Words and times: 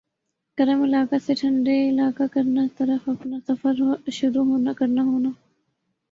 گرم 0.57 0.81
علاقہ 0.83 1.15
سے 1.25 1.33
ٹھنڈے 1.33 1.75
علاقہ 1.89 2.23
کرنا 2.31 2.65
طرف 2.77 3.09
اپنانا 3.09 3.39
سفر 3.47 3.81
شروع 4.11 4.45
کرنا 4.77 5.03
ہونا 5.03 5.29